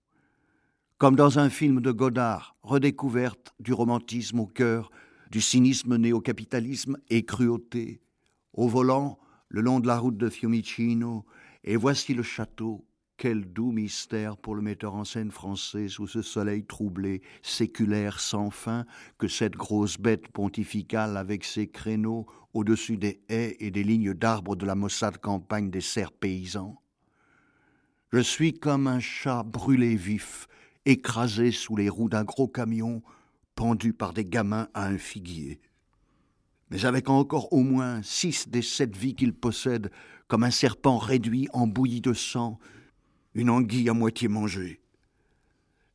Comme 0.99 1.17
dans 1.17 1.39
un 1.39 1.49
film 1.49 1.81
de 1.81 1.91
Godard, 1.91 2.55
redécouverte 2.63 3.55
du 3.59 3.73
romantisme 3.73 4.41
au 4.41 4.47
cœur, 4.47 4.91
du 5.31 5.41
cynisme 5.41 5.97
néo-capitalisme 5.97 6.99
et 7.09 7.25
cruauté. 7.25 8.03
Au 8.53 8.69
volant, 8.69 9.19
le 9.49 9.63
long 9.63 9.81
de 9.81 9.87
la 9.87 9.99
route 9.99 10.19
de 10.19 10.29
Fiumicino, 10.29 11.25
et 11.65 11.77
voici 11.77 12.13
le 12.13 12.23
château, 12.23 12.85
quel 13.23 13.45
doux 13.45 13.71
mystère 13.71 14.37
pour 14.37 14.57
le 14.57 14.63
metteur 14.63 14.97
en 14.97 15.05
scène 15.05 15.31
français 15.31 15.87
sous 15.87 16.09
ce 16.09 16.23
soleil 16.23 16.65
troublé, 16.65 17.23
séculaire 17.41 18.19
sans 18.19 18.51
fin, 18.51 18.85
que 19.17 19.29
cette 19.29 19.55
grosse 19.55 19.97
bête 19.97 20.27
pontificale 20.27 21.17
avec 21.17 21.45
ses 21.45 21.69
créneaux 21.69 22.27
au-dessus 22.53 22.97
des 22.97 23.23
haies 23.29 23.57
et 23.61 23.71
des 23.71 23.85
lignes 23.85 24.13
d'arbres 24.13 24.57
de 24.57 24.67
la 24.67 24.75
maussade 24.75 25.19
campagne 25.19 25.71
des 25.71 25.81
serres 25.81 26.11
paysans. 26.11 26.83
Je 28.13 28.19
suis 28.19 28.55
comme 28.55 28.89
un 28.89 28.99
chat 28.99 29.45
brûlé 29.45 29.95
vif, 29.95 30.49
écrasé 30.85 31.53
sous 31.53 31.77
les 31.77 31.89
roues 31.89 32.09
d'un 32.09 32.25
gros 32.25 32.49
camion, 32.49 33.05
pendu 33.55 33.93
par 33.93 34.15
des 34.15 34.25
gamins 34.25 34.67
à 34.75 34.87
un 34.87 34.99
figuier. 34.99 35.61
Mais 36.71 36.87
avec 36.87 37.09
encore 37.09 37.53
au 37.53 37.63
moins 37.63 38.03
six 38.03 38.49
des 38.49 38.63
sept 38.63 38.97
vies 38.97 39.15
qu'il 39.15 39.33
possède, 39.33 39.93
comme 40.27 40.43
un 40.43 40.51
serpent 40.51 40.99
réduit 40.99 41.47
en 41.53 41.69
bouillie 41.69 42.01
de 42.01 42.15
sang, 42.15 42.59
une 43.35 43.51
anguille 43.51 43.89
à 43.89 43.95
moitié 43.95 44.29
mangée. 44.29 44.81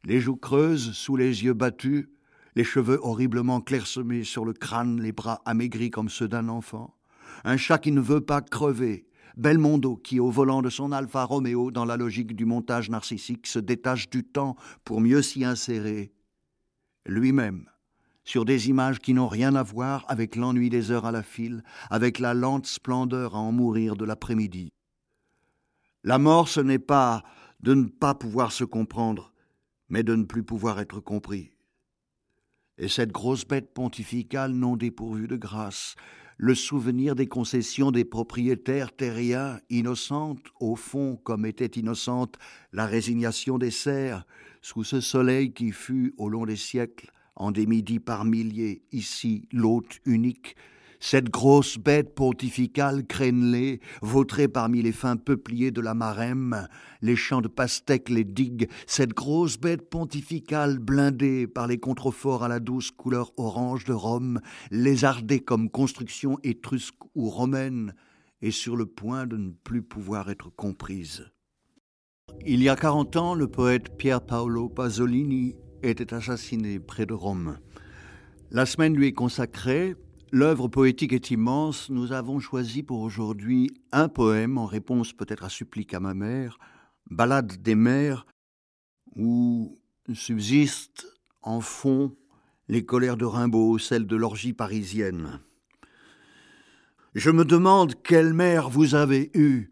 Les 0.04 0.20
joues 0.20 0.38
creuses, 0.38 0.94
sous 0.94 1.16
les 1.16 1.44
yeux 1.44 1.54
battus, 1.54 2.08
les 2.56 2.64
cheveux 2.64 3.00
horriblement 3.02 3.62
clairsemés 3.62 4.24
sur 4.24 4.46
le 4.46 4.54
crâne, 4.54 5.02
les 5.02 5.12
bras 5.12 5.42
amaigris 5.46 5.92
comme 5.92 6.10
ceux 6.10 6.28
d'un 6.28 6.50
enfant. 6.50 6.96
Un 7.44 7.58
chat 7.58 7.78
qui 7.78 7.92
ne 7.92 8.02
veut 8.02 8.22
pas 8.22 8.42
crever. 8.42 9.06
Belmondo 9.36 9.98
qui, 9.98 10.20
au 10.20 10.32
volant 10.32 10.64
de 10.64 10.70
son 10.70 10.92
Alfa 10.92 11.24
Romeo, 11.24 11.70
dans 11.70 11.86
la 11.86 11.98
logique 11.98 12.36
du 12.36 12.46
montage 12.46 12.90
narcissique, 12.90 13.46
se 13.46 13.60
détache 13.60 14.10
du 14.10 14.24
temps 14.24 14.56
pour 14.84 15.00
mieux 15.02 15.22
s'y 15.22 15.46
insérer. 15.46 16.12
Lui-même, 17.06 17.70
sur 18.24 18.44
des 18.46 18.70
images 18.70 19.00
qui 19.00 19.14
n'ont 19.14 19.28
rien 19.28 19.54
à 19.54 19.62
voir 19.62 20.06
avec 20.08 20.36
l'ennui 20.36 20.70
des 20.70 20.90
heures 20.90 21.06
à 21.06 21.12
la 21.12 21.22
file, 21.22 21.64
avec 21.92 22.18
la 22.18 22.34
lente 22.34 22.66
splendeur 22.66 23.36
à 23.36 23.40
en 23.40 23.52
mourir 23.52 23.96
de 23.96 24.06
l'après-midi. 24.06 24.72
La 26.04 26.18
mort, 26.18 26.48
ce 26.48 26.60
n'est 26.60 26.80
pas 26.80 27.24
de 27.62 27.74
ne 27.74 27.86
pas 27.86 28.14
pouvoir 28.14 28.52
se 28.52 28.64
comprendre, 28.64 29.34
mais 29.90 30.04
de 30.04 30.16
ne 30.16 30.24
plus 30.24 30.44
pouvoir 30.44 30.80
être 30.80 31.00
compris. 31.00 31.52
Et 32.78 32.88
cette 32.88 33.12
grosse 33.12 33.46
bête 33.46 33.74
pontificale 33.74 34.52
non 34.52 34.78
dépourvue 34.78 35.28
de 35.28 35.36
grâce, 35.36 35.96
le 36.38 36.54
souvenir 36.54 37.16
des 37.16 37.26
concessions 37.26 37.90
des 37.90 38.06
propriétaires 38.06 38.96
terriens, 38.96 39.60
innocentes, 39.72 40.46
au 40.60 40.76
fond, 40.76 41.16
comme 41.16 41.48
était 41.48 41.80
innocente 41.80 42.38
la 42.72 42.86
résignation 42.86 43.58
des 43.58 43.72
serfs, 43.72 44.24
sous 44.62 44.84
ce 44.84 45.02
soleil 45.02 45.52
qui 45.52 45.72
fut, 45.72 46.14
au 46.18 46.30
long 46.30 46.46
des 46.46 46.56
siècles, 46.56 47.12
en 47.36 47.52
des 47.52 47.66
midis 47.66 48.00
par 48.00 48.24
milliers, 48.24 48.84
ici 48.92 49.48
l'hôte 49.52 50.00
unique, 50.06 50.56
cette 51.00 51.30
grosse 51.30 51.78
bête 51.78 52.16
pontificale 52.16 53.06
crénelée, 53.06 53.80
vautrée 54.02 54.48
parmi 54.48 54.82
les 54.82 54.92
fins 54.92 55.18
peupliers 55.18 55.72
de 55.72 55.82
la 55.82 55.94
Marème, 55.94 56.68
les 57.02 57.16
champs 57.16 57.42
de 57.42 57.48
pastèques, 57.48 58.10
les 58.10 58.24
digues, 58.24 58.70
cette 58.88 59.14
grosse 59.14 59.58
bête 59.58 59.90
pontificale 59.90 60.80
blindée 60.80 61.48
par 61.48 61.68
les 61.68 61.78
contreforts 61.78 62.44
à 62.44 62.48
la 62.48 62.60
douce 62.60 62.92
couleur 62.92 63.32
orange 63.38 63.86
de 63.86 63.94
Rome, 63.94 64.40
lézardée 64.72 65.40
comme 65.40 65.70
construction 65.70 66.38
étrusque 66.44 67.04
ou 67.16 67.30
romaine, 67.30 67.94
et 68.42 68.52
sur 68.52 68.76
le 68.76 68.86
point 68.86 69.26
de 69.26 69.38
ne 69.38 69.52
plus 69.52 69.82
pouvoir 69.82 70.30
être 70.30 70.50
comprise. 70.56 71.26
Il 72.46 72.62
y 72.62 72.70
a 72.70 72.76
quarante 72.76 73.16
ans, 73.16 73.34
le 73.34 73.48
poète 73.48 73.98
Pier 73.98 74.18
Paolo 74.26 74.70
Pasolini 74.70 75.56
était 75.82 76.14
assassiné 76.14 76.80
près 76.80 77.06
de 77.06 77.14
Rome. 77.14 77.58
La 78.52 78.66
semaine 78.66 78.96
lui 78.96 79.08
est 79.08 79.14
consacrée 79.14 79.96
L'œuvre 80.32 80.68
poétique 80.68 81.14
est 81.14 81.32
immense. 81.32 81.90
Nous 81.90 82.12
avons 82.12 82.40
choisi 82.40 82.84
pour 82.84 83.00
aujourd'hui 83.00 83.72
un 83.94 84.10
poème 84.10 84.58
en 84.58 84.66
réponse 84.66 85.14
peut-être 85.14 85.46
à 85.46 85.50
Supplique 85.50 85.94
à 85.94 86.02
ma 86.02 86.14
mère, 86.14 86.60
Ballade 87.10 87.62
des 87.62 87.76
mères, 87.76 88.26
où 89.16 89.78
subsistent 90.14 91.08
en 91.42 91.62
fond 91.62 92.14
les 92.68 92.86
colères 92.86 93.16
de 93.16 93.24
Rimbaud, 93.24 93.78
celles 93.78 94.06
de 94.06 94.18
l'orgie 94.18 94.52
parisienne. 94.52 95.40
Je 97.16 97.32
me 97.32 97.46
demande 97.46 97.96
quelle 98.04 98.34
mère 98.34 98.70
vous 98.70 98.96
avez 98.96 99.32
eue, 99.34 99.72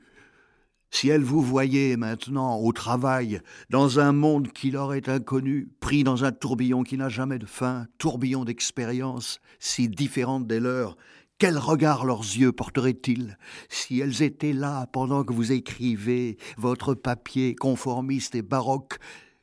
si 0.95 1.09
elle 1.09 1.23
vous 1.23 1.41
voyait 1.41 1.97
maintenant 1.97 2.57
au 2.57 2.71
travail, 2.71 3.41
dans 3.69 3.99
un 3.99 4.13
monde 4.13 4.53
qui 4.53 4.71
leur 4.71 4.93
est 4.93 5.09
inconnu, 5.09 5.67
pris 5.81 6.05
dans 6.05 6.23
un 6.23 6.31
tourbillon 6.31 6.83
qui 6.83 6.95
n'a 6.95 7.09
jamais 7.09 7.37
de 7.37 7.45
fin, 7.45 7.85
tourbillon 7.97 8.45
d'expériences 8.45 9.41
si 9.59 9.89
différentes 9.89 10.47
des 10.47 10.61
leurs, 10.61 10.95
quel 11.37 11.57
regard 11.57 12.05
leurs 12.05 12.21
yeux 12.21 12.53
porteraient-ils 12.53 13.37
si 13.67 13.99
elles 13.99 14.21
étaient 14.21 14.53
là 14.53 14.87
pendant 14.87 15.25
que 15.25 15.33
vous 15.33 15.51
écrivez 15.51 16.37
votre 16.57 16.93
papier 16.93 17.55
conformiste 17.55 18.33
et 18.35 18.41
baroque 18.41 18.97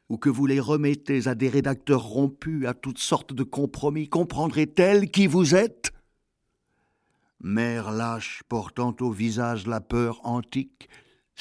ou 0.09 0.17
que 0.17 0.31
vous 0.31 0.47
les 0.47 0.61
remettez 0.61 1.29
à 1.29 1.35
des 1.35 1.51
rédacteurs 1.51 2.05
rompus 2.05 2.67
à 2.67 2.73
toutes 2.73 2.99
sortes 2.99 3.35
de 3.35 3.43
compromis, 3.43 4.09
comprendraient-elles 4.09 5.11
qui 5.11 5.27
vous 5.27 5.55
êtes? 5.55 5.93
Mère 7.41 7.91
lâche 7.91 8.43
portant 8.49 8.97
au 9.01 9.11
visage 9.11 9.67
la 9.67 9.83
peur 9.83 10.19
antique, 10.25 10.89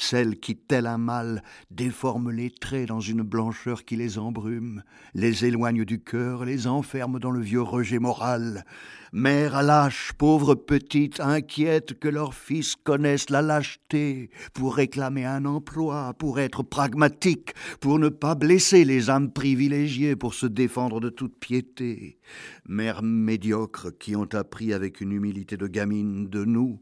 celle 0.02 0.38
qui, 0.38 0.56
tel 0.56 0.86
un 0.86 0.98
mal, 0.98 1.42
déforme 1.70 2.30
les 2.30 2.50
traits 2.50 2.88
dans 2.88 3.00
une 3.00 3.22
blancheur 3.22 3.84
qui 3.84 3.96
les 3.96 4.18
embrume, 4.18 4.82
les 5.14 5.44
éloigne 5.44 5.84
du 5.84 6.02
cœur, 6.02 6.44
les 6.44 6.66
enferme 6.66 7.18
dans 7.18 7.30
le 7.30 7.40
vieux 7.40 7.62
rejet 7.62 7.98
moral. 7.98 8.64
Mère 9.12 9.62
lâche, 9.62 10.12
pauvre 10.16 10.54
petite, 10.54 11.20
inquiète 11.20 11.98
que 11.98 12.08
leur 12.08 12.34
fils 12.34 12.76
connaisse 12.76 13.30
la 13.30 13.42
lâcheté, 13.42 14.30
pour 14.54 14.74
réclamer 14.74 15.24
un 15.24 15.44
emploi, 15.44 16.14
pour 16.14 16.40
être 16.40 16.62
pragmatique, 16.62 17.54
pour 17.80 17.98
ne 17.98 18.08
pas 18.08 18.34
blesser 18.34 18.84
les 18.84 19.10
âmes 19.10 19.32
privilégiées, 19.32 20.16
pour 20.16 20.34
se 20.34 20.46
défendre 20.46 20.98
de 20.98 21.10
toute 21.10 21.38
piété. 21.38 22.18
Mères 22.66 23.02
médiocres 23.02 23.96
qui 23.98 24.16
ont 24.16 24.32
appris 24.32 24.72
avec 24.72 25.00
une 25.00 25.12
humilité 25.12 25.56
de 25.56 25.66
gamine 25.66 26.28
de 26.28 26.44
nous, 26.44 26.80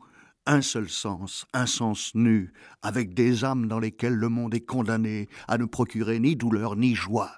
un 0.51 0.63
seul 0.63 0.89
sens, 0.89 1.47
un 1.55 1.67
sens 1.67 2.11
nu, 2.17 2.53
avec 2.83 3.15
des 3.15 3.45
âmes 3.45 3.69
dans 3.69 3.79
lesquelles 3.79 4.17
le 4.17 4.29
monde 4.29 4.53
est 4.53 4.67
condamné 4.67 5.29
à 5.47 5.59
ne 5.59 5.65
procurer 5.65 6.19
ni 6.19 6.35
douleur 6.35 6.75
ni 6.75 6.97
joie. 6.97 7.31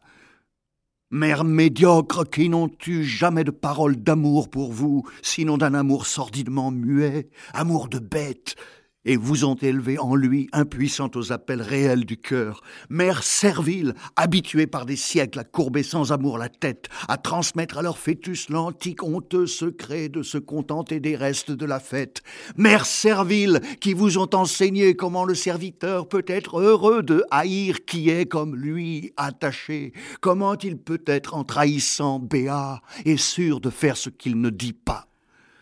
Mères 1.11 1.45
médiocres 1.45 2.25
qui 2.31 2.49
n'ont 2.49 2.71
eu 2.87 3.04
jamais 3.04 3.45
de 3.45 3.50
parole 3.50 3.97
d'amour 3.97 4.49
pour 4.49 4.73
vous, 4.73 5.02
sinon 5.21 5.59
d'un 5.59 5.75
amour 5.75 6.07
sordidement 6.07 6.71
muet, 6.71 7.28
amour 7.52 7.88
de 7.88 7.99
bête, 7.99 8.57
et 9.04 9.16
vous 9.16 9.44
ont 9.44 9.54
élevé 9.54 9.99
en 9.99 10.14
lui, 10.14 10.49
impuissant 10.52 11.11
aux 11.14 11.32
appels 11.32 11.62
réels 11.62 12.04
du 12.04 12.16
cœur. 12.16 12.62
Mère 12.88 13.23
servile, 13.23 13.94
habituée 14.16 14.66
par 14.66 14.87
des 14.87 14.97
siècles 14.97 15.40
à 15.40 15.44
courber 15.44 15.82
sans 15.82 16.12
amour 16.12 16.38
la 16.38 16.49
tête, 16.49 16.88
à 17.09 17.16
transmettre 17.16 17.78
à 17.78 17.82
leur 17.82 17.99
fœtus 17.99 18.49
l'antique 18.49 19.02
honteux 19.02 19.47
secret 19.47 20.09
de 20.09 20.23
se 20.23 20.38
contenter 20.38 21.00
des 21.00 21.16
restes 21.16 21.50
de 21.50 21.66
la 21.66 21.80
fête. 21.80 22.23
Mère 22.56 22.87
servile, 22.87 23.61
qui 23.80 23.94
vous 23.94 24.18
ont 24.18 24.30
enseigné 24.35 24.94
comment 24.94 25.25
le 25.25 25.35
serviteur 25.35 26.09
peut 26.09 26.25
être 26.26 26.61
heureux 26.61 27.02
de 27.02 27.25
haïr 27.30 27.85
qui 27.85 28.11
est 28.11 28.26
comme 28.26 28.56
lui 28.56 29.12
attaché, 29.16 29.92
comment 30.21 30.56
il 30.59 30.78
peut 30.78 31.02
être 31.06 31.35
en 31.35 31.44
trahissant 31.44 32.18
béat 32.18 32.80
et 33.04 33.16
sûr 33.16 33.61
de 33.61 33.71
faire 33.71 33.97
ce 33.97 34.11
qu'il 34.11 34.40
ne 34.40 34.50
dit 34.50 34.73
pas. 34.73 35.12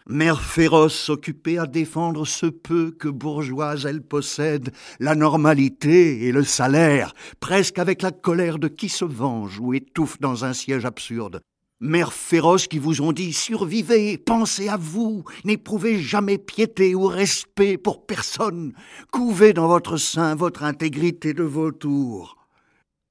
Mère 0.09 0.40
féroce 0.40 1.09
occupée 1.09 1.59
à 1.59 1.66
défendre 1.66 2.26
ce 2.26 2.47
peu 2.47 2.90
que 2.90 3.09
bourgeoise 3.09 3.87
elle 3.87 4.02
possède, 4.02 4.73
la 4.99 5.14
normalité 5.14 6.26
et 6.26 6.33
le 6.33 6.42
salaire, 6.42 7.14
presque 7.38 7.78
avec 7.78 8.02
la 8.02 8.11
colère 8.11 8.59
de 8.59 8.69
qui 8.69 8.88
se 8.88 9.04
venge 9.04 9.61
ou 9.61 9.75
étouffe 9.75 10.19
dans 10.21 10.45
un 10.45 10.52
siège 10.52 10.85
absurde. 10.85 11.40
Mère 11.83 12.12
féroce 12.12 12.66
qui 12.66 12.78
vous 12.78 13.00
ont 13.00 13.12
dit 13.12 13.33
survivez, 13.33 14.19
pensez 14.19 14.69
à 14.69 14.76
vous, 14.76 15.25
n'éprouvez 15.45 15.99
jamais 15.99 16.37
piété 16.37 16.95
ou 16.95 17.07
respect 17.07 17.78
pour 17.78 18.07
personne, 18.07 18.75
couvez 19.11 19.54
dans 19.54 19.66
votre 19.66 19.97
sein 19.97 20.35
votre 20.35 20.62
intégrité 20.62 21.33
de 21.33 21.42
vautour. 21.42 22.37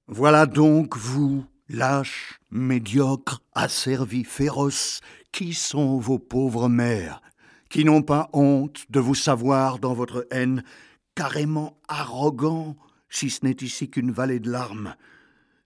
Voilà 0.07 0.45
donc 0.45 0.97
vous, 0.97 1.45
lâche, 1.67 2.39
médiocre, 2.51 3.41
asservi, 3.53 4.23
féroce, 4.23 5.01
qui 5.31 5.53
sont 5.53 5.97
vos 5.97 6.19
pauvres 6.19 6.69
mères, 6.69 7.21
qui 7.69 7.85
n'ont 7.85 8.01
pas 8.01 8.29
honte 8.33 8.85
de 8.89 8.99
vous 8.99 9.15
savoir 9.15 9.79
dans 9.79 9.93
votre 9.93 10.27
haine, 10.31 10.63
carrément 11.15 11.77
arrogant, 11.87 12.75
si 13.09 13.29
ce 13.29 13.45
n'est 13.45 13.57
ici 13.61 13.89
qu'une 13.89 14.11
vallée 14.11 14.39
de 14.39 14.51
larmes. 14.51 14.95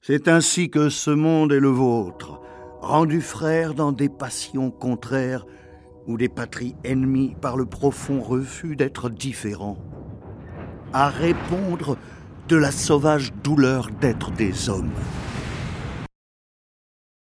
C'est 0.01 0.27
ainsi 0.27 0.69
que 0.69 0.89
ce 0.89 1.11
monde 1.11 1.53
est 1.53 1.59
le 1.59 1.69
vôtre, 1.69 2.41
rendu 2.81 3.21
frère 3.21 3.73
dans 3.73 3.91
des 3.91 4.09
passions 4.09 4.71
contraires 4.71 5.45
ou 6.07 6.17
des 6.17 6.29
patries 6.29 6.75
ennemies 6.83 7.35
par 7.39 7.55
le 7.55 7.65
profond 7.65 8.21
refus 8.21 8.75
d'être 8.75 9.09
différent, 9.09 9.77
à 10.91 11.09
répondre 11.09 11.97
de 12.49 12.57
la 12.57 12.71
sauvage 12.71 13.31
douleur 13.43 13.89
d'être 14.01 14.31
des 14.31 14.69
hommes. 14.69 14.91